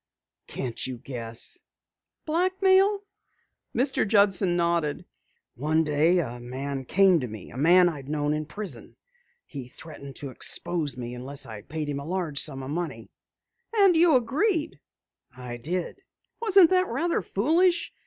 "Can't 0.47 0.87
you 0.87 0.97
guess?" 0.97 1.61
"Blackmail?" 2.25 3.03
Mr. 3.75 4.07
Judson 4.07 4.57
nodded. 4.57 5.05
"One 5.53 5.83
day 5.83 6.17
a 6.17 6.39
man 6.39 6.85
came 6.85 7.19
to 7.19 7.27
me, 7.27 7.51
a 7.51 7.57
man 7.57 7.87
I 7.87 7.97
had 7.97 8.09
known 8.09 8.33
in 8.33 8.47
prison. 8.47 8.95
He 9.45 9.67
threatened 9.67 10.15
to 10.15 10.31
expose 10.31 10.97
me 10.97 11.13
unless 11.13 11.45
I 11.45 11.61
paid 11.61 11.87
him 11.87 11.99
a 11.99 12.05
large 12.07 12.39
sum 12.39 12.63
of 12.63 12.71
money." 12.71 13.11
"And 13.75 13.95
you 13.95 14.15
agreed?" 14.15 14.79
"I 15.37 15.57
did." 15.57 16.01
"Wasn't 16.41 16.71
that 16.71 16.87
rather 16.87 17.21
foolish? 17.21 17.93